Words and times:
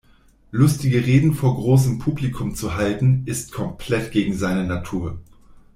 Lustige 0.49 1.05
Reden 1.05 1.35
vor 1.35 1.53
großem 1.57 1.99
Publikum 1.99 2.55
zu 2.55 2.73
halten, 2.73 3.21
ist 3.27 3.51
komplett 3.51 4.11
gegen 4.11 4.35
seine 4.35 4.63
Natur. 4.65 5.21